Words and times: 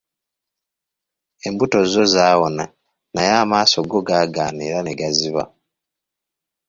Embuto 1.47 1.79
zo 1.91 2.03
zaawona 2.13 2.63
naye 3.13 3.31
amaaso 3.43 3.77
go 3.89 3.99
gaagaana 4.07 4.61
era 4.69 4.79
ne 4.83 4.93
gaziba. 4.99 5.43